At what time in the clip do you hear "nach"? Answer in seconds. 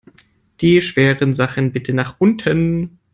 1.93-2.15